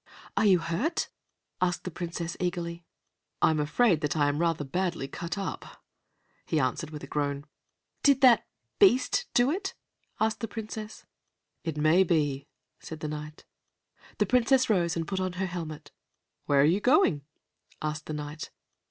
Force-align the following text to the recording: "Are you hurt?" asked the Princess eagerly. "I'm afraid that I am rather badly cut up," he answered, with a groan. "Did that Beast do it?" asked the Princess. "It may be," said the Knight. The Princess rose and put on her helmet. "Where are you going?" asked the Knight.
"Are 0.35 0.47
you 0.47 0.57
hurt?" 0.57 1.09
asked 1.61 1.83
the 1.83 1.91
Princess 1.91 2.35
eagerly. 2.39 2.83
"I'm 3.39 3.59
afraid 3.59 4.01
that 4.01 4.17
I 4.17 4.29
am 4.29 4.39
rather 4.39 4.63
badly 4.65 5.07
cut 5.07 5.37
up," 5.37 5.83
he 6.47 6.59
answered, 6.59 6.89
with 6.89 7.03
a 7.03 7.07
groan. 7.07 7.45
"Did 8.01 8.21
that 8.21 8.47
Beast 8.79 9.27
do 9.35 9.51
it?" 9.51 9.75
asked 10.19 10.39
the 10.39 10.47
Princess. 10.47 11.05
"It 11.63 11.77
may 11.77 12.03
be," 12.03 12.47
said 12.79 13.01
the 13.01 13.07
Knight. 13.07 13.45
The 14.17 14.25
Princess 14.25 14.71
rose 14.71 14.95
and 14.95 15.07
put 15.07 15.19
on 15.19 15.33
her 15.33 15.45
helmet. 15.45 15.91
"Where 16.47 16.61
are 16.61 16.65
you 16.65 16.79
going?" 16.81 17.21
asked 17.79 18.07
the 18.07 18.13
Knight. 18.13 18.49